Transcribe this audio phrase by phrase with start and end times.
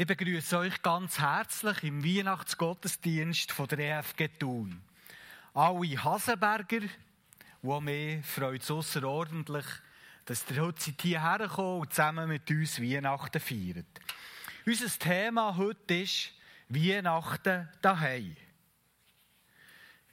[0.00, 4.80] Ich begrüße euch ganz herzlich im Weihnachtsgottesdienst von der EFG Thun.
[5.52, 9.66] Alle Hasenberger, die mir freut es außerordentlich,
[10.24, 14.00] dass ihr heute hierher kommt und zusammen mit uns Weihnachten feiert.
[14.64, 16.32] Unser Thema heute ist
[16.70, 18.34] Weihnachten daheim.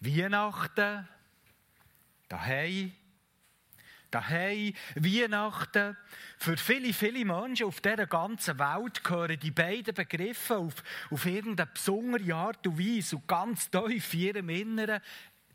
[0.02, 1.08] Weihnachten
[2.28, 2.92] daheim
[4.12, 5.98] daheim, Weihnachten.
[6.38, 10.76] Für viele, viele Menschen auf dieser ganzen Welt gehören die beiden Begriffe auf,
[11.10, 15.02] auf irgendeine besondere Art und Weise und ganz tief in ihrem Inneren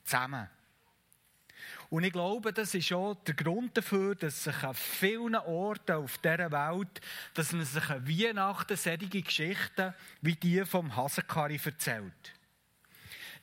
[0.04, 0.48] zusammen.
[1.90, 6.16] Und ich glaube, das ist auch der Grund dafür, dass sich an vielen Orten auf
[6.18, 7.00] dieser Welt,
[7.34, 12.32] dass man sich an Weihnachten solche Geschichten wie die vom Hasenkari erzählt.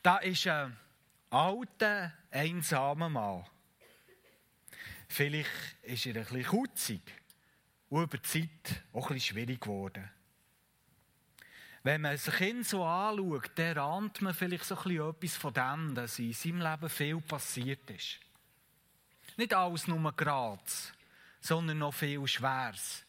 [0.02, 0.76] Da ist ein
[1.30, 3.46] alter, einsamer Mann.
[5.10, 5.50] Vielleicht
[5.82, 7.02] ist er ein bisschen kutzig
[7.90, 10.10] und über die Zeit auch ein bisschen schwierig geworden.
[11.82, 15.96] Wenn man sich ihn so anschaut, dann ahnt man vielleicht so ein etwas von dem,
[15.96, 18.20] dass in seinem Leben viel passiert ist.
[19.38, 20.94] Nicht alles nur Graz,
[21.40, 23.04] sondern noch viel Schweres.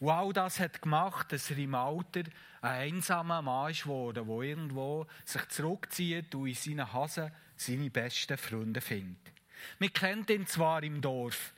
[0.00, 2.24] Und all das hat gemacht, dass er im Alter
[2.62, 8.36] ein einsamer Mann ist geworden, der irgendwo sich zurückzieht und in seinen Hasen seine besten
[8.36, 9.39] Freunde findet.
[9.78, 11.52] Man kennt ihn zwar im Dorf,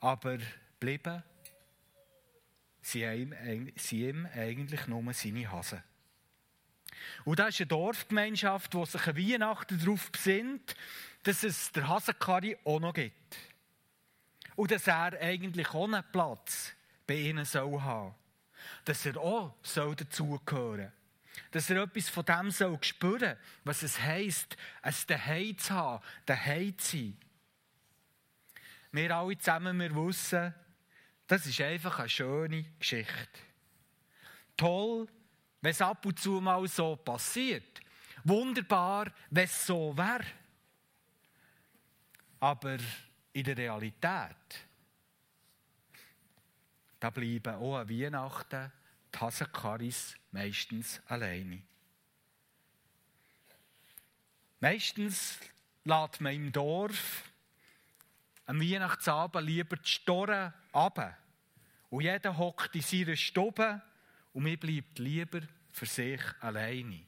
[0.00, 0.38] aber
[0.80, 1.22] bleiben
[2.80, 5.82] sie ihm, eigentlich nur seine Hasen.
[7.24, 10.74] Und das ist eine Dorfgemeinschaft, die sich an Weihnachten darauf besinnt,
[11.22, 13.36] dass es der Hasenkari auch noch gibt.
[14.56, 16.74] Und dass er eigentlich auch einen Platz
[17.06, 18.14] bei ihnen soll haben.
[18.84, 20.92] Dass er auch soll dazugehören
[21.50, 26.76] dass er etwas von dem soll spüren was es heisst, es daheim zu haben, daheim
[26.78, 27.16] zu sein.
[28.92, 30.54] Wir alle zusammen, wir wissen,
[31.26, 33.40] das ist einfach eine schöne Geschichte.
[34.56, 35.06] Toll,
[35.60, 37.80] wenn es ab und zu mal so passiert.
[38.24, 40.24] Wunderbar, wenn es so wäre.
[42.40, 42.78] Aber
[43.32, 44.66] in der Realität,
[46.98, 48.72] da bleiben auch Weihnachten
[49.14, 51.62] die Hasenkaris meistens alleine.
[54.60, 55.38] Meistens
[55.84, 57.24] lädt man im Dorf
[58.46, 61.16] am Weihnachtsabend lieber die Storen ab.
[61.90, 63.82] Und jeder hockt in seiner Stube
[64.32, 65.40] und mir bleibt lieber
[65.70, 67.00] für sich alleine.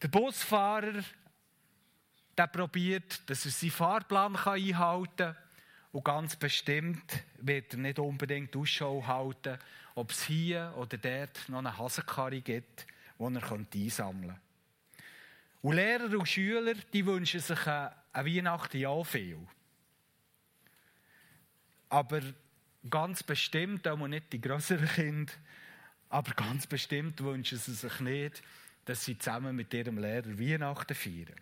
[0.00, 1.02] Der Busfahrer
[2.36, 5.36] der probiert, dass er seinen Fahrplan einhalten kann.
[5.92, 9.58] Und ganz bestimmt wird er nicht unbedingt Ausschau halten
[9.94, 12.86] ob es hier oder dort noch eine Hasenkarre gibt,
[13.18, 14.40] die er einsammeln könnte.
[15.62, 19.38] Und Lehrer und Schüler, die wünschen sich an Weihnachten ja viel.
[21.88, 22.20] Aber
[22.88, 25.32] ganz bestimmt, auch nicht die größeren Kinder,
[26.08, 28.42] aber ganz bestimmt wünschen sie sich nicht,
[28.84, 31.40] dass sie zusammen mit ihrem Lehrer Weihnachten feiern.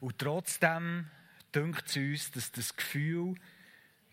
[0.00, 1.08] Und trotzdem
[1.54, 3.34] dünkt es uns, dass das Gefühl,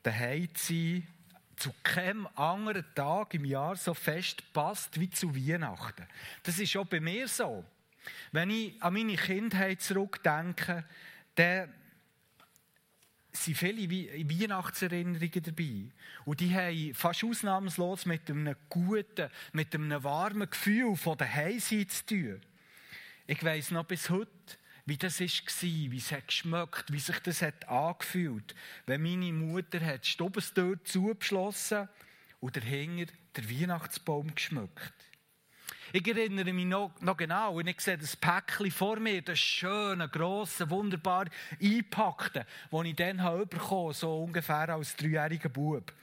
[0.03, 1.07] daheim zu sein,
[1.55, 6.07] zu keinem anderen Tag im Jahr so fest passt wie zu Weihnachten.
[6.43, 7.63] Das ist auch bei mir so.
[8.31, 10.83] Wenn ich an meine Kindheit zurückdenke,
[11.35, 11.73] dann
[13.31, 15.91] sind viele Weihnachtserinnerungen dabei.
[16.25, 21.87] Und die haben fast ausnahmslos mit einem guten, mit einem warmen Gefühl von der Heimseite
[21.87, 22.41] zu tun.
[23.25, 24.29] Ich weiss noch bis heute,
[24.85, 25.27] wie das war,
[25.61, 28.53] wie es hat geschmeckt, wie sich das hat angefühlt,
[28.85, 31.88] wenn meine Mutter hat die Stubestür zugeschlossen
[32.41, 33.05] und der Hänger
[33.35, 34.94] der Weihnachtsbaum geschmückt.
[35.95, 40.09] Ich erinnere mich noch, noch, genau und ich sehe das Päckchen vor mir, das schöne,
[40.09, 41.27] grosse, wunderbar
[41.61, 45.94] einpackte, das ich dann habe so ungefähr als dreijähriger Bub.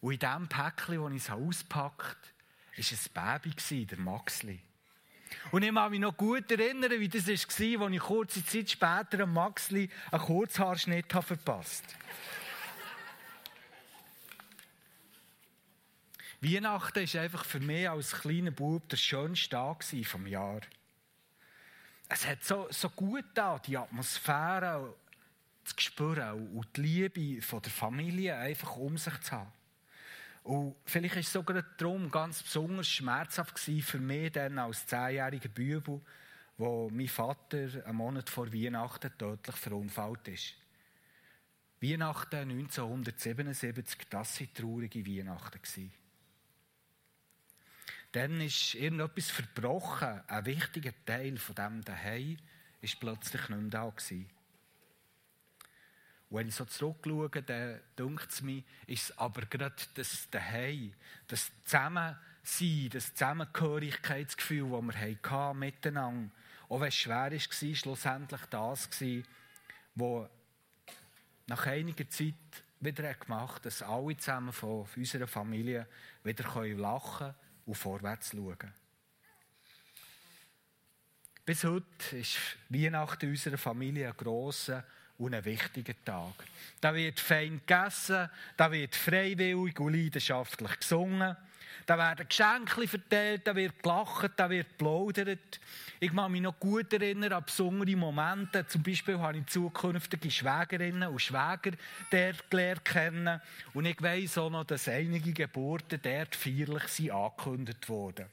[0.00, 2.34] Und in diesem Päckchen, das ich es auspackt
[2.76, 4.60] war ein Baby, der Maxli.
[5.50, 9.22] Und ich kann mich noch gut erinnern, wie das war, als ich kurze Zeit später
[9.22, 12.08] am Maxli einen Kurzhaarschnitt verpasst habe.
[16.40, 20.60] Weihnachten war einfach für mich als kleiner Bub der schönste Tag vom Jahr.
[22.08, 24.94] Es hat so, so gut da die Atmosphäre
[25.64, 29.52] zu spüren und die Liebe von der Familie einfach um sich zu haben.
[30.48, 36.00] Und vielleicht war es sogar darum ganz besonders schmerzhaft für mich dann als zehnjähriger Bübel,
[36.56, 40.54] wo mein Vater einen Monat vor Weihnachten tödlich verunfallt ist.
[41.82, 45.92] Weihnachten 1977, das waren traurige Weihnachten.
[48.12, 50.22] Dann ist irgendetwas verbrochen.
[50.28, 52.38] Ein wichtiger Teil von dem daheim
[52.80, 54.30] ist plötzlich nicht mehr da gewesen.
[56.30, 60.92] Und wenn ich so zurückschaue, dann denkt es mir, ist es aber gerade das Daheim,
[61.26, 66.30] das Zusammensein, das Zusammengehörigkeitsgefühl, das wir hatten miteinander,
[66.68, 68.88] auch wenn es schwer war, schlussendlich das
[69.94, 70.28] was
[71.46, 72.34] nach einiger Zeit
[72.80, 75.86] wieder gemacht dass alle zusammen von unserer Familie
[76.22, 77.34] wieder lachen
[77.66, 78.74] und vorwärts schauen können.
[81.44, 82.36] Bis heute ist
[82.68, 84.84] Weihnachten in unserer Familie ein grosser
[85.18, 86.32] und ein wichtiger Tag.
[86.80, 91.36] Da wird fein gegessen, da wird freiwillig und leidenschaftlich gesungen,
[91.88, 95.58] da werden Geschenke verteilt, da wird gelacht, da wird geplaudert.
[96.00, 98.66] Ich kann mich noch gut erinnern an besondere Momente.
[98.66, 101.72] Zum Beispiel habe ich zukünftige Schwägerinnen und Schwäger
[102.10, 103.40] dort gelernt kennen.
[103.72, 108.26] Und ich weiss auch noch, dass einige Geburten dort feierlich angekündigt wurden.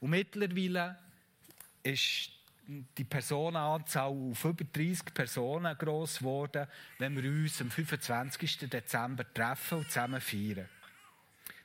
[0.00, 0.98] Und mittlerweile
[1.84, 2.30] ist
[2.66, 6.66] die Personenanzahl auf über 30 Personen gross geworden,
[6.98, 8.70] wenn wir uns am 25.
[8.70, 10.68] Dezember treffen und zusammen feiern.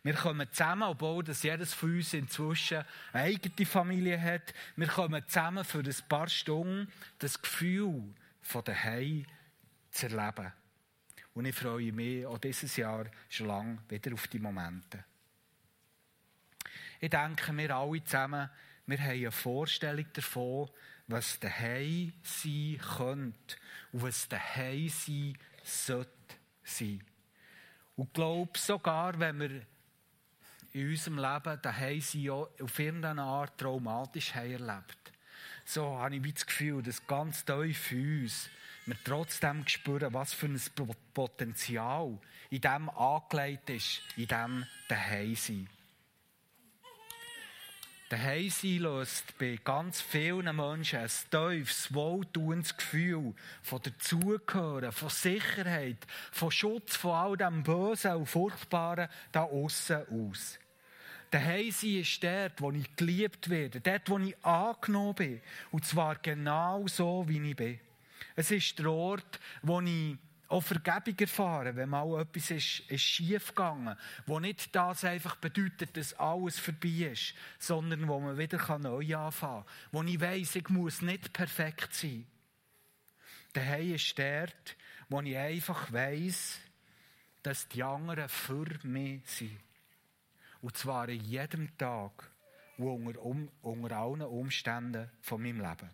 [0.04, 4.54] Wir kommen zusammen, obwohl das jedes von uns inzwischen eine eigene Familie hat.
[4.76, 9.26] Wir kommen zusammen für ein paar Stunden das Gefühl von daheim
[9.92, 10.54] zu erleben.
[11.34, 15.04] Und ich freue mich auch dieses Jahr schon lange wieder auf die Momente.
[17.00, 18.50] Ich denke, wir alle zusammen
[18.88, 20.70] wir haben eine Vorstellung davon,
[21.08, 23.56] was daheim sein könnte
[23.92, 26.12] und was daheim sein sollte
[26.64, 27.04] sein.
[27.96, 29.62] Und ich glaube, sogar wenn wir
[30.74, 35.12] in unserem Leben daheim sein auf irgendeine Art traumatisch haben erlebt,
[35.66, 38.50] so habe ich das Gefühl, dass ganz tief in uns
[38.86, 40.62] wir trotzdem spüren, was für ein
[41.14, 42.18] Potenzial
[42.50, 45.70] in dem angelegt ist, in dem daheim sein.
[48.10, 55.98] Daheim sein löst bei ganz vielen Menschen ein tiefes, wohltuendes Gefühl von Dazugehören, von Sicherheit,
[56.32, 60.58] von Schutz von all dem Bösen und Furchtbaren da aussen aus.
[61.32, 65.42] Daheim sein ist dort, wo ich geliebt werde, dort, wo ich angenommen bin.
[65.72, 67.78] Und zwar genau so, wie ich bin.
[68.38, 70.18] Es ist der Ort, wo ich
[70.50, 73.54] auch Vergebung erfahren, wenn mal etwas ist, ist schief
[74.26, 79.66] wo nicht das einfach bedeutet, dass alles vorbei ist, sondern wo man wieder neu anfangen
[79.66, 82.26] kann, wo ich weiss, ich muss nicht perfekt sein.
[83.54, 84.78] Daheim ist dort,
[85.10, 86.60] wo ich einfach weiss,
[87.44, 89.60] dass die anderen für mich sind.
[90.62, 92.30] Und zwar in jedem Tag
[92.78, 95.90] und unter, um, unter allen Umständen von meinem Leben.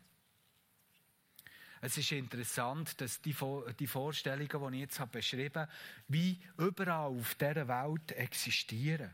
[1.86, 3.36] Es ist interessant, dass die,
[3.78, 5.72] die Vorstellungen, die ich jetzt beschrieben habe,
[6.08, 9.14] wie überall auf dieser Welt existieren.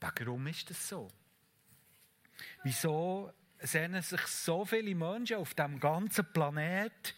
[0.00, 1.12] Warum ist das so?
[2.62, 7.14] Wieso sehnen sich so viele Menschen auf dem ganzen Planet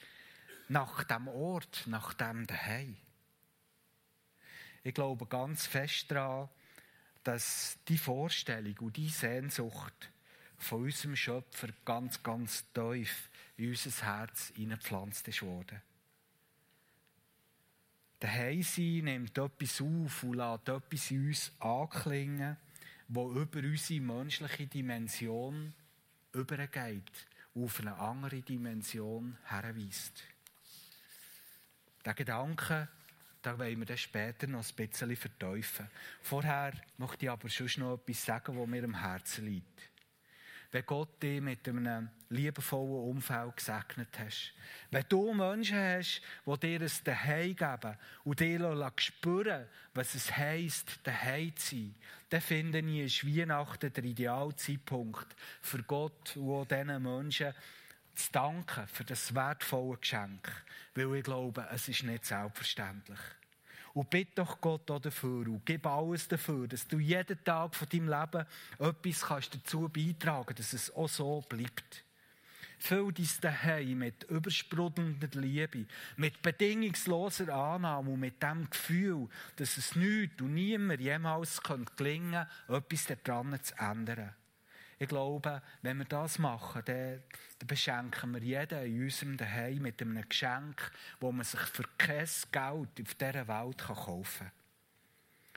[0.66, 2.96] nach dem Ort, nach dem Daheim?
[4.82, 6.48] Ich glaube ganz fest daran,
[7.22, 10.10] dass die Vorstellung und die Sehnsucht
[10.58, 13.29] von unserem Schöpfer ganz, ganz tief
[13.60, 15.82] in unser Herz hineingepflanzt ist worden.
[18.22, 22.56] Der Heimsein nimmt etwas auf und lässt etwas in uns anklingen,
[23.08, 25.74] wo über unsere menschliche Dimension
[26.32, 30.22] übergeht und auf eine andere Dimension herweist.
[32.04, 32.88] Der Gedanke,
[33.42, 35.90] da wollen wir dann später noch ein bisschen verteufeln.
[36.22, 39.90] Vorher möchte ich aber schon noch etwas sagen, was mir am Herzen liegt
[40.72, 44.52] wenn Gott dich mit einem liebevollen Umfeld gesegnet hast.
[44.90, 51.00] Wenn du Menschen hast, die dir ein Daheim geben und dir spüren was es heisst,
[51.02, 51.94] daheim zu sein,
[52.28, 55.26] dann finde ich, ist Weihnachten der Idealzeitpunkt
[55.60, 57.52] für Gott und auch diesen Menschen
[58.14, 60.48] zu danken für das wertvolle Geschenk.
[60.94, 63.18] Weil ich glaube, es ist nicht selbstverständlich.
[63.92, 67.88] Und bitte doch Gott auch dafür und gib alles dafür, dass du jeden Tag von
[67.88, 68.46] deinem Leben
[68.78, 72.04] etwas kannst dazu beitragen kannst, dass es auch so bleibt.
[72.78, 79.96] Füll dein Daheim mit übersprudelnder Liebe, mit bedingungsloser Annahme und mit dem Gefühl, dass es
[79.96, 84.34] nichts und niemand jemals gelingen könnte, etwas daran zu ändern.
[85.02, 87.22] Ich glaube, wenn wir das machen, dann,
[87.66, 93.00] beschenken wir jeden in unserem Daheim mit einem Geschenk, wo man sich für kein Geld
[93.00, 94.52] auf dieser Welt kaufen kann.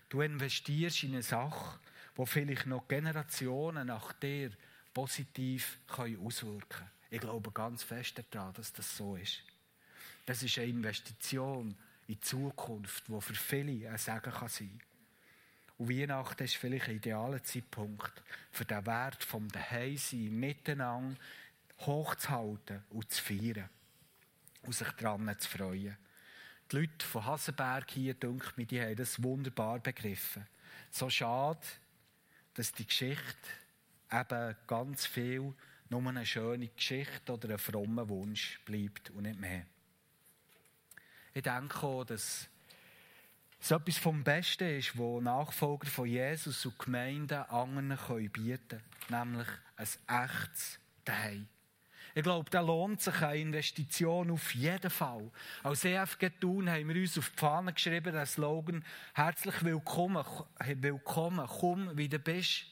[0.07, 1.77] Du investierst in eine Sache,
[2.17, 4.49] die vielleicht noch Generationen nach dir
[4.93, 6.91] positiv auswirken kann.
[7.09, 9.43] Ich glaube ganz fest daran, dass das so ist.
[10.25, 11.75] Das ist eine Investition
[12.07, 14.92] in die Zukunft, die für viele ein Segen sein kann.
[15.83, 21.19] Und Weihnachten ist vielleicht ein idealer Zeitpunkt, für den Wert vom Daheimsein miteinander
[21.81, 23.69] hochzuhalten und zu feiern
[24.61, 25.97] und sich daran zu freuen.
[26.71, 30.47] die Leute von Hasenberg hier, denke mir, die haben das wunderbar begriffen.
[30.89, 31.59] So schade,
[32.53, 33.49] dass die Geschichte
[34.09, 35.53] eben ganz viel
[35.89, 39.65] nur eine schöne Geschichte oder ein frommer Wunsch bleibt und nicht mehr.
[41.33, 42.47] Ich denke auch, dass
[43.63, 49.47] es etwas vom Besten ist, was Nachfolger von Jesus und Gemeinden anderen bieten können, nämlich
[49.77, 51.47] ein echtes Daheim.
[52.13, 55.31] Ich glaube, da lohnt sich eine Investition auf jeden Fall.
[55.63, 60.25] Als EFG Thun haben wir uns auf die Fahne geschrieben, den Slogan «Herzlich willkommen,
[60.59, 62.65] willkommen, komm, wie du bist».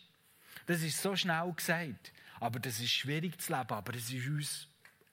[0.65, 4.67] Das ist so schnell gesagt, aber das ist schwierig zu leben, aber es ist uns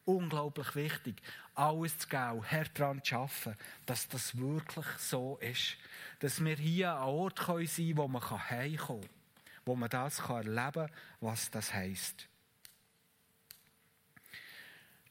[0.08, 1.22] unglaublich wichtig,
[1.58, 5.76] alles zu geben, hart daran zu arbeiten, dass das wirklich so ist.
[6.20, 9.10] Dass wir hier an Ort sein können, wo man heimkommen kann,
[9.64, 12.28] wo man das erleben kann, was das heisst.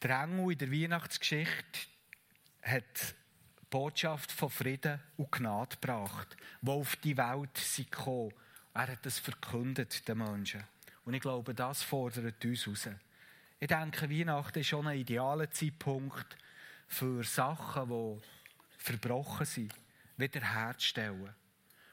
[0.01, 1.80] Der Engel in der Weihnachtsgeschichte
[2.62, 2.84] hat
[3.62, 8.34] die Botschaft von Frieden und Gnade gebracht, die auf die Welt sind gekommen.
[8.74, 10.63] Er hat das verkündet den Menschen.
[11.04, 12.89] Und ich glaube, das fordert uns raus.
[13.60, 16.38] Ich denke, Weihnachten ist schon ein idealer Zeitpunkt
[16.88, 18.22] für Sachen, die
[18.78, 19.74] verbrochen sind,
[20.16, 21.34] wiederherzustellen.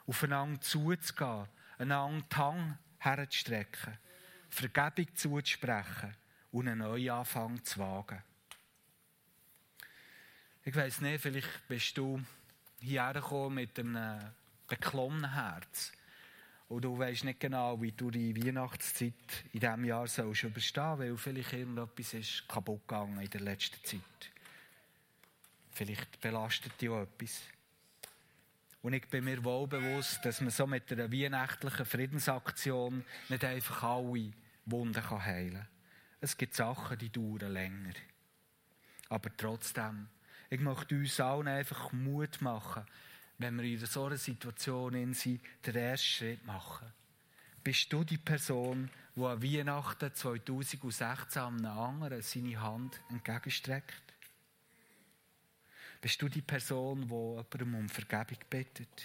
[0.06, 3.96] Aufeinander zuzugehen, einander die Hand herzustrecken,
[4.50, 6.14] Vergebung zuzusprechen
[6.52, 8.22] und einen Neuanfang zu wagen.
[10.64, 12.22] Ich weiss nicht, vielleicht bist du
[12.80, 14.32] hierher gekommen mit einem
[14.68, 15.92] beklommenen Herz.
[16.68, 19.12] Und du weißt nicht genau, wie du die Weihnachtszeit
[19.52, 24.32] in diesem Jahr sollst überstehen weil vielleicht irgendetwas ist kaputt gegangen in der letzten Zeit.
[25.72, 27.42] Vielleicht belastet dich auch etwas.
[28.82, 33.82] Und ich bin mir wohl bewusst, dass man so mit einer weihnachtlichen Friedensaktion nicht einfach
[33.82, 34.32] alle
[34.66, 35.68] Wunden heilen kann.
[36.20, 37.94] Es gibt Sachen, die dauern länger.
[39.08, 40.08] Aber trotzdem,
[40.50, 42.84] ich möchte uns allen einfach Mut machen,
[43.38, 46.92] wenn wir in so einer Situation sind, den ersten Schritt machen.
[47.62, 54.02] Bist du die Person, die an Weihnachten 2016 einem anderen seine Hand entgegenstreckt?
[56.00, 59.04] Bist du die Person, die jemandem um Vergebung bittet?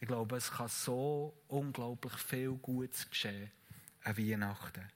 [0.00, 3.50] Ich glaube, es kann so unglaublich viel Gutes geschehen
[4.04, 4.88] an Weihnachten.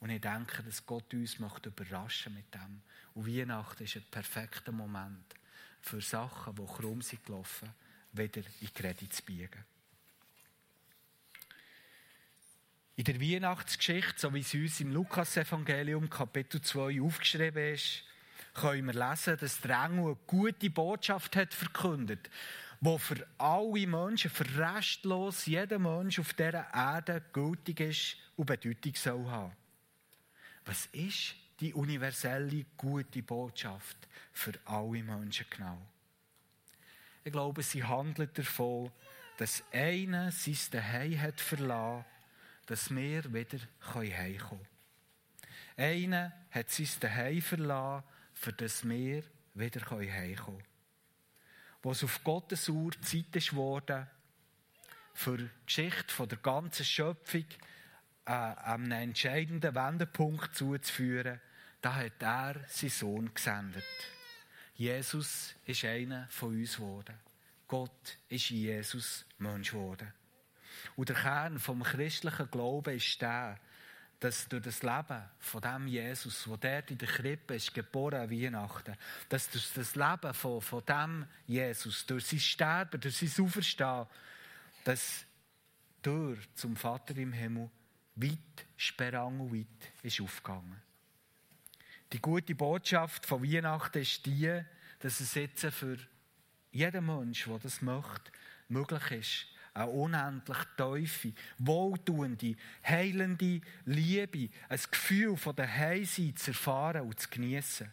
[0.00, 2.82] Und ich denke, dass Gott uns macht überraschen mit dem.
[3.14, 5.37] Und Weihnachten ist ein perfekter Moment
[5.80, 7.72] für Sachen, die krumm sind gelaufen,
[8.12, 9.64] wieder in Kredit zu biegen.
[12.96, 18.02] In der Weihnachtsgeschichte, so wie sie uns im Lukas-Evangelium Kapitel 2 aufgeschrieben ist,
[18.54, 22.28] können wir lesen, dass der Engel eine gute Botschaft hat verkündet,
[22.80, 28.94] wo für alle Menschen, für restlos jeder Mensch auf dieser Erde gültig ist und Bedeutung
[28.96, 29.52] soll haben.
[30.64, 33.96] Was ist die universelle gute Botschaft
[34.32, 35.78] für alle Menschen genau?
[37.24, 38.90] Ich glaube, sie handelt davon,
[39.36, 42.04] dass einer sein Zuhause hat verlassen,
[42.66, 43.58] dass wir wieder
[43.94, 44.66] heimkommen können.
[45.76, 49.22] Einer hat sein Zuhause verlassen, für das wir
[49.54, 50.64] wieder heimkommen können.
[51.82, 54.06] Wo es auf Gottes Uhr Zeit ist geworden,
[55.14, 57.44] für die Geschichte der ganzen Schöpfung
[58.24, 61.40] äh, einem entscheidenden Wendepunkt zuzuführen,
[61.80, 63.84] da hat er seinen Sohn gesendet.
[64.74, 67.14] Jesus ist einer von uns geworden.
[67.66, 70.12] Gott ist Jesus Mensch geworden.
[70.96, 73.58] Und der Kern vom christlichen Glauben ist der,
[74.20, 78.30] dass durch das Leben von dem Jesus, wo der in der Krippe ist, geboren an
[78.30, 78.96] Weihnachten,
[79.28, 84.06] dass durch das Leben von, von dem Jesus, durch sein Sterben, durch sein Auferstehen,
[84.84, 85.24] dass
[86.02, 87.70] durch zum Vater im Himmel
[88.16, 90.87] weit, sperrangelweit ist aufgegangen.
[92.12, 94.62] Die gute Botschaft von Weihnachten ist die,
[95.00, 95.98] dass es jetzt für
[96.70, 98.32] jeden Mensch, der das möchte,
[98.68, 107.02] möglich ist, eine unendlich tiefe, wohltuende, heilende Liebe, ein Gefühl von der Heilsein zu erfahren
[107.02, 107.92] und zu genießen.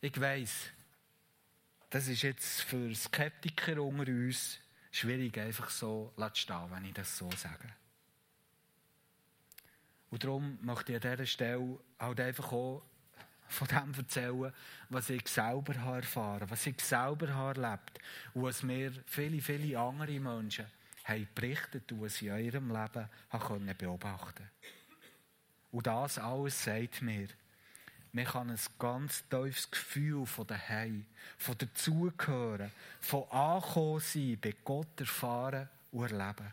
[0.00, 0.70] Ich weiss,
[1.90, 4.58] das ist jetzt für Skeptiker unter uns
[4.90, 7.72] schwierig, einfach so zu stehen, wenn ich das so sage.
[10.10, 12.82] Und darum möchte ich an dieser Stelle halt einfach auch
[13.48, 14.52] von dem erzählen,
[14.88, 17.98] was ich selber habe erfahren was ich selber habe erlebt
[18.32, 20.66] und was mir viele, viele andere Menschen
[21.04, 24.48] haben berichtet und was sie in ihrem Leben haben beobachten.
[25.72, 27.28] Und das alles sagt mir,
[28.12, 31.06] man kann ein ganz tiefes Gefühl von daheim,
[31.38, 36.52] von dazugehören, von ankommen sein, bei Gott erfahren und erleben.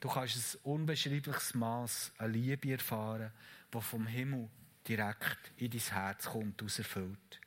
[0.00, 3.32] Du kannst ein unbeschreibliches Maß an Liebe erfahren,
[3.70, 4.48] das vom Himmel
[4.86, 7.40] direkt in dein Herz kommt, und erfüllt.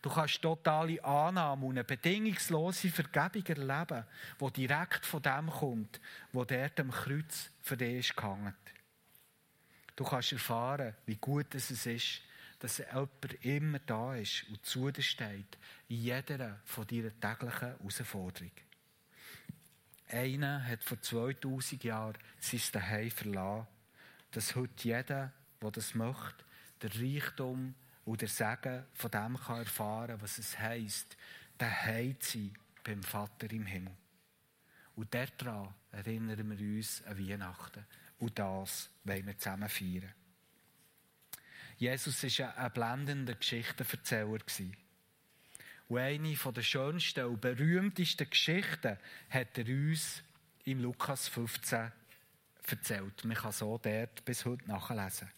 [0.00, 4.04] Du kannst totale Annahme und eine bedingungslose Vergebung erleben,
[4.40, 6.00] die direkt von dem kommt,
[6.32, 8.54] wo der am Kreuz für dich ist gehangen.
[9.96, 12.22] Du kannst erfahren, wie gut es ist,
[12.60, 18.67] dass jemand immer da ist und zu dir steht, in jeder von deinen täglichen Herausforderungen.
[20.08, 23.66] Einer hat vor 2000 Jahren sein Zuhause verlassen,
[24.30, 26.44] dass heute jeder, der das möchte,
[26.82, 27.74] der Reichtum
[28.04, 31.16] und der Segen von dem kann erfahren, was es heisst,
[31.58, 32.52] daheim zu sein
[32.84, 33.92] beim Vater im Himmel.
[34.96, 37.86] Und daran erinnern wir uns an Weihnachten.
[38.18, 40.12] Und das wollen wir zusammen feiern.
[41.76, 44.38] Jesus war ein blendender Geschichtenverzähler.
[45.88, 48.98] Und eine der schönsten und berühmtesten Geschichten
[49.30, 50.22] hat er uns
[50.64, 51.90] im Lukas 15
[52.66, 53.24] erzählt.
[53.24, 55.30] Man kann so dort bis heute nachlesen.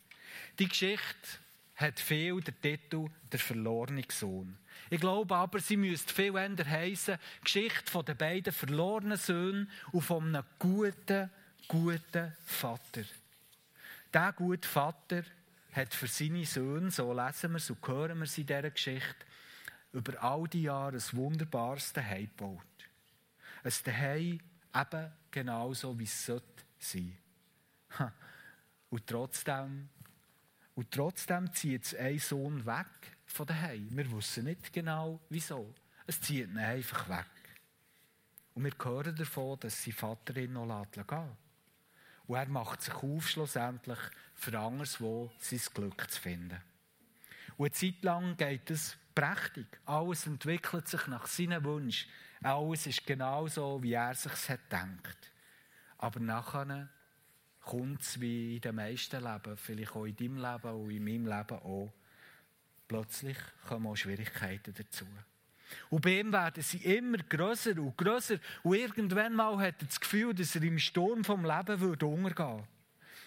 [0.58, 1.28] Die Geschichte
[1.76, 4.58] hat viel den Titel Der verlorene Sohn.
[4.90, 10.34] Ich glaube aber, sie müsste viel eher heissen, Geschichte der beiden verlorenen Söhne und von
[10.34, 11.30] einem guten,
[11.68, 13.04] guten Vater.
[14.12, 15.22] Der gute Vater
[15.72, 19.26] hat für seine Söhne, so lesen wir es und hören wir es in dieser Geschichte,
[19.92, 22.60] über all die Jahre ein wunderbares Zuhause gebaut.
[23.62, 24.38] Ein Zuhause
[24.74, 26.42] eben genauso, wie es sein
[26.78, 28.12] sollte.
[28.90, 29.88] Und trotzdem,
[30.74, 32.86] und trotzdem zieht ein Sohn weg
[33.26, 33.88] von daheim.
[33.96, 35.74] Wir wissen nicht genau, wieso.
[36.06, 37.26] Es zieht ihn einfach weg.
[38.54, 41.36] Und wir hören davon, dass sein Vater ihn noch gehen lässt.
[42.26, 43.98] Und er macht sich auf, schlussendlich
[44.34, 46.60] für anderswo sein Glück zu finden.
[47.60, 49.66] Und eine Zeit lang geht es prächtig.
[49.84, 52.08] Alles entwickelt sich nach seinen Wünschen.
[52.42, 55.30] Alles ist genau so, wie er sich hat gedacht.
[55.98, 56.88] Aber nachher
[57.60, 61.26] kommt es wie in den meisten Leben, vielleicht auch in deinem Leben und in meinem
[61.26, 61.92] Leben auch.
[62.88, 63.36] Plötzlich
[63.68, 65.04] kommen auch Schwierigkeiten dazu.
[65.90, 68.38] Und bei ihm werden sie immer grösser und grösser.
[68.62, 72.64] Und irgendwann mal hat er das Gefühl, dass er im Sturm vom Leben würde untergehen.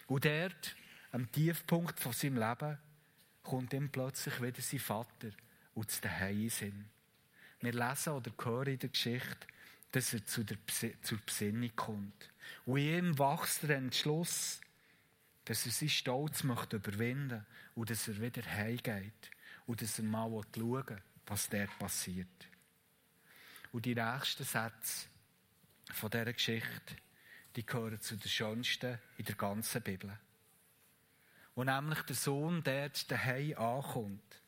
[0.08, 0.76] Und dort,
[1.12, 2.80] am Tiefpunkt von seinem Leben,
[3.44, 5.30] kommt ihm plötzlich wieder sein Vater
[5.76, 6.86] und zu den Sinn.
[7.62, 9.48] Wir lesen oder hören in der Geschichte,
[9.92, 10.58] dass er zu der,
[11.02, 12.30] zur Besinnung kommt.
[12.66, 14.60] Und in ihm wächst der Entschluss,
[15.46, 19.32] dass er seinen Stolz möchte überwinden und dass er wieder heimgeht
[19.66, 22.28] und dass er mal schauen will, was dort passiert.
[23.72, 25.08] Und die nächsten Sätze
[25.92, 26.96] von dieser Geschichte,
[27.56, 30.18] die gehören zu den schönsten in der ganzen Bibel.
[31.56, 34.42] Wo nämlich der Sohn dort daheim ankommt,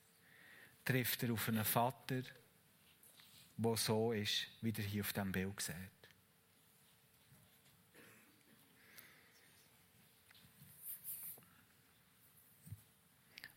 [0.83, 2.21] trifft er auf einen Vater,
[3.57, 5.75] der so ist, wie er hier auf dem Bild sieht.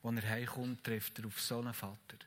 [0.02, 2.18] Als er heimkommt, trifft er auf so einen Vater.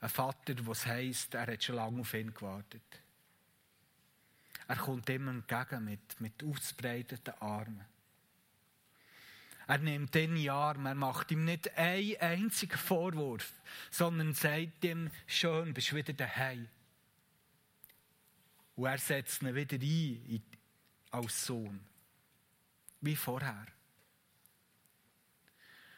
[0.00, 2.82] Ein Vater, was heisst, er hat schon lange auf ihn gewartet.
[4.66, 7.91] Er kommt ihm entgegen mit, mit ausbreiteten Armen.
[9.72, 13.54] Er nimmt ihn in Arm, er macht ihm nicht einen einzigen Vorwurf,
[13.90, 16.68] sondern sagt ihm, schön, bist wieder daheim.
[18.76, 20.42] Und er setzt ihn wieder ein
[21.10, 21.80] als Sohn.
[23.00, 23.66] Wie vorher.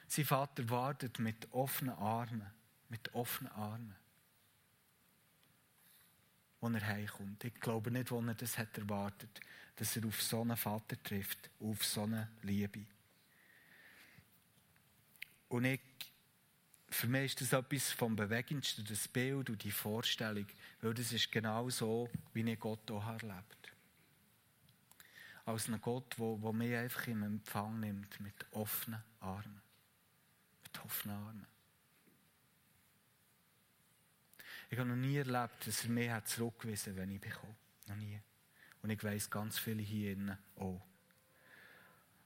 [0.06, 2.46] Sein Vater wartet mit offenen Armen
[2.90, 3.96] mit offenen Armen.
[6.60, 7.42] Als er heimkommt.
[7.42, 9.40] Ich glaube nicht, wo er das hat erwartet,
[9.74, 12.86] dass er auf so einen Vater trifft, auf so eine Liebe.
[15.54, 15.80] Und ich,
[16.88, 20.46] für mich ist das etwas vom Bewegendsten, das Bild und die Vorstellung,
[20.80, 23.72] weil das ist genau so, wie ich Gott auch erlebt
[25.44, 29.62] Als ein Gott, der, der mich einfach im Empfang nimmt, mit offenen Armen.
[30.64, 31.46] Mit offenen Armen.
[34.70, 37.54] Ich habe noch nie erlebt, dass er mich hat zurückgewiesen wenn ich bekomme.
[37.86, 38.20] Noch nie.
[38.82, 40.84] Und ich weiß ganz viele hier auch.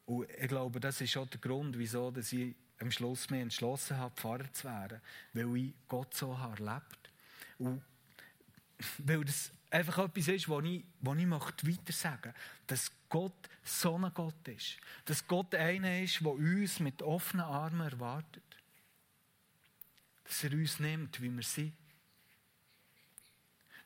[0.07, 3.97] Und ich glaube, das ist auch der Grund, wieso dass ich am Schluss mich entschlossen
[3.97, 5.01] habe, Pfarrer zu werden.
[5.33, 7.11] Weil ich Gott so habe erlebt.
[7.59, 7.83] Und
[8.99, 12.35] weil das einfach etwas ist, was ich, was ich möchte weiter sagen
[12.67, 14.79] Dass Gott so ein Gott ist.
[15.05, 18.43] Dass Gott einer ist, der uns mit offenen Armen erwartet.
[20.25, 21.73] Dass er uns nimmt, wie wir sind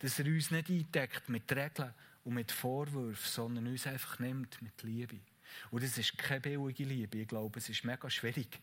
[0.03, 4.83] dass er uns nicht eindeckt mit Regeln und mit Vorwürfen, sondern uns einfach nimmt mit
[4.83, 5.21] Liebe.
[5.71, 7.19] Und das ist keine billige Liebe.
[7.19, 8.59] Ich glaube, es ist mega schwierig,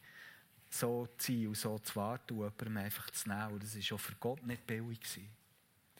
[0.69, 3.53] so zu sein und so zu warten und jemandem einfach zu nehmen.
[3.53, 4.99] Und das war auch für Gott nicht billig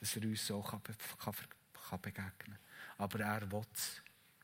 [0.00, 0.80] dass er uns so kann,
[1.18, 1.34] kann,
[1.88, 2.58] kann begegnen kann.
[2.96, 3.64] Aber er will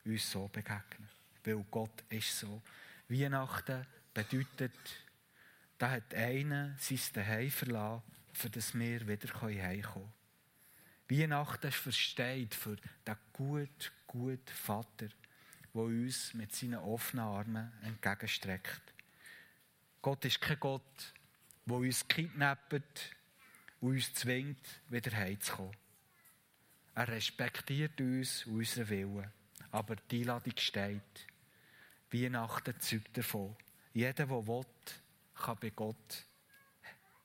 [0.05, 1.09] uns so begegnen.
[1.45, 2.63] Weil Gott ist so.
[3.09, 4.73] Weihnachten bedeutet,
[5.79, 10.13] da hat einer sein Zuhause verlassen, für das wir wieder heimkommen können.
[11.09, 13.71] Weihnachten versteht für den guten,
[14.07, 15.09] guten Vater,
[15.73, 18.83] der uns mit seinen offenen Armen entgegenstreckt.
[20.07, 21.15] Gott ist kein Gott,
[21.65, 22.85] der uns kidnappt und
[23.81, 25.77] uns zwingt, wieder heimzukommen.
[26.95, 29.33] Er respektiert uns und unseren Willen.
[29.73, 31.27] Aber die Einladung steht.
[32.13, 33.57] Weihnachten zeugt davon.
[33.95, 34.65] Jeder, der will,
[35.35, 36.25] kann bei Gott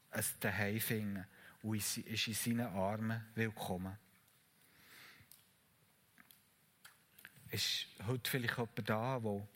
[0.10, 1.28] ein Zuhause finden
[1.62, 3.96] und ist in seinen Armen willkommen.
[7.52, 9.48] Ist heute vielleicht jemand da, der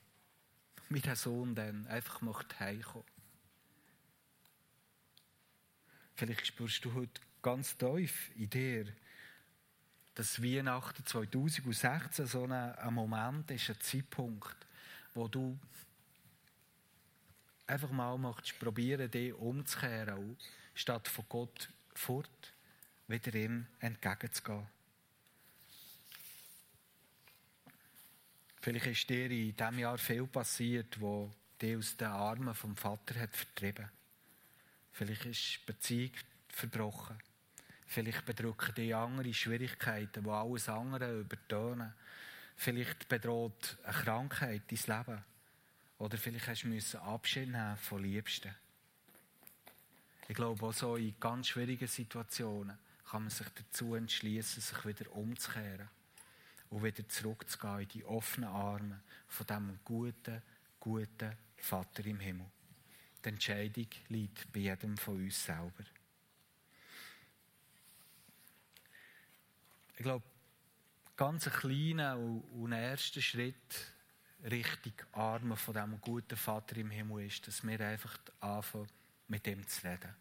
[0.89, 3.15] mit dem Sohn dann einfach heimkommen möchte?
[6.15, 8.85] Vielleicht spürst du heute ganz tief in dir,
[10.15, 14.55] dass Weihnachten 2016 so ein Moment ist, ein Zeitpunkt,
[15.13, 15.59] wo du
[17.67, 20.37] einfach mal möchtest probieren, dich umzukehren,
[20.73, 22.53] statt von Gott fort,
[23.07, 24.67] wieder ihm entgegenzugehen.
[28.61, 33.19] Vielleicht ist dir in diesem Jahr viel passiert, wo dich aus den Armen vom Vater
[33.19, 33.89] hat vertrieben.
[34.95, 36.11] Vielleicht ist die Beziehung
[36.47, 37.17] verbrochen.
[37.85, 41.93] Vielleicht bedrücken dich andere Schwierigkeiten, die alles andere übertönen.
[42.55, 45.25] Vielleicht bedroht eine Krankheit dein Leben.
[45.97, 48.55] Oder vielleicht hast du Abschied nehmen von Liebsten.
[50.29, 55.11] Ich glaube, auch so in ganz schwierigen Situationen kann man sich dazu entschließen, sich wieder
[55.11, 55.89] umzukehren
[56.69, 60.41] und wieder zurückzugehen in die offenen Arme von diesem guten,
[60.79, 62.49] guten Vater im Himmel.
[63.25, 65.83] Die Entscheidung liegt bei jedem von uns selber.
[69.95, 70.25] Ich glaube,
[71.15, 73.93] ganz ein kleiner und erster Schritt
[74.43, 78.89] Richtung Arme von diesem guten Vater im Himmel ist, dass wir einfach anfangen,
[79.27, 80.13] mit ihm zu reden.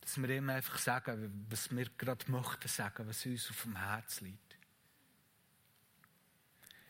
[0.00, 4.22] Dass wir ihm einfach sagen, was wir gerade möchten sagen, was uns auf dem Herz
[4.22, 4.56] liegt.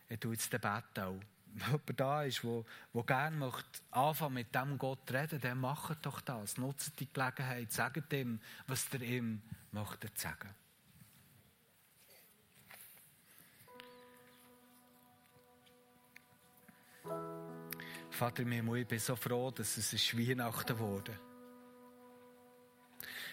[0.09, 1.19] Ich tue jetzt den Bett auch.
[1.53, 6.05] Jemand da ist, der, der gerne möchte, anfangen mit dem Gott zu reden, dann macht
[6.05, 6.57] doch das.
[6.57, 10.49] Nutzt die Gelegenheit, sagt ihm, was ihr ihm möchtet sagen.
[18.11, 21.17] Vater im Himmel, ich bin so froh, dass es ist Weihnachten wurde.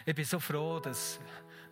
[0.07, 1.20] Ich bin so froh, dass,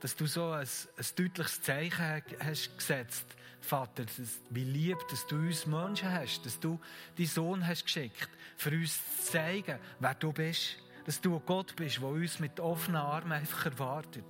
[0.00, 3.24] dass du so ein, ein deutliches Zeichen hast gesetzt,
[3.66, 6.78] Vater, dass, wie lieb, dass du uns Menschen hast, dass du
[7.16, 10.78] deinen Sohn hast geschickt, für uns zu zeigen, wer du bist.
[11.04, 14.24] Dass du Gott bist, der uns mit offenen Armen einfach erwartet,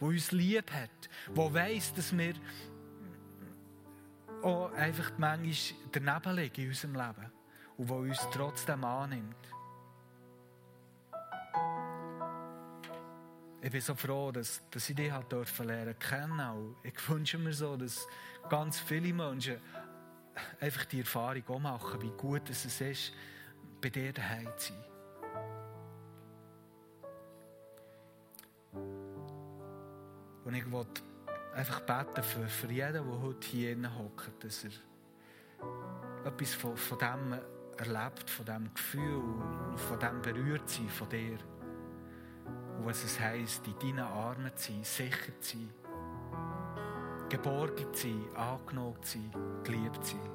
[0.00, 2.34] der uns lieb hat, der weiss, dass wir
[4.42, 7.32] auch einfach manchmal daneben liegen in unserem Leben
[7.78, 9.36] und der uns trotzdem annimmt.
[13.60, 16.76] Ich bin so froh, dass, dass ich dich halt lernen kennen.
[16.82, 18.06] ich wünsche mir so, dass
[18.48, 19.60] ganz viele Menschen
[20.60, 23.12] einfach die Erfahrung auch machen, wie gut es ist,
[23.80, 24.84] bei dir daheim zu sein.
[30.44, 31.02] Und ich wollte
[31.54, 34.70] einfach beten für, für jeden, der heute hier hockt, dass er
[36.24, 37.38] etwas von, von dem
[37.76, 41.38] erlebt, von diesem Gefühl, von diesem Berührtsein von dir.
[42.84, 45.70] Was es heisst, in deinen Armen zu sein, sicher zu sein,
[47.28, 50.30] geborgen zu sein, angenommen zu sein, geliebt zu sein.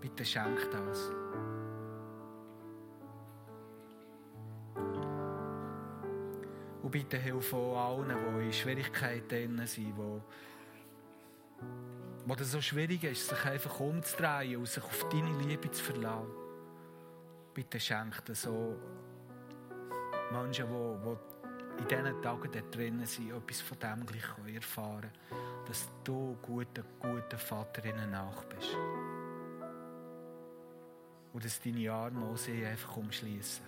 [0.00, 1.10] Bitte schenk das.
[6.82, 9.96] Und bitte hilf auch allen, die in Schwierigkeiten sind, die
[12.26, 16.30] wo es so schwierig ist, sich einfach umzudrehen und sich auf deine Liebe zu verlassen.
[17.52, 18.76] Bitte schenk dir so
[20.34, 25.88] Menschen, die, in diesen Tagen da drinnen sind, etwas von dem gleich erfahren können, dass
[26.04, 28.76] du guter, guter Vater ihnen nach bist.
[31.32, 33.64] Und dass deine Arme auch sie einfach umschließen.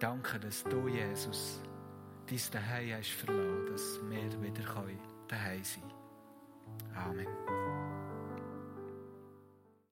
[0.00, 1.60] Danke, dass du, Jesus,
[2.28, 4.62] dein Daheim hast verlassen, dass wir wieder
[5.28, 6.96] daheim sein können.
[6.96, 7.77] Amen.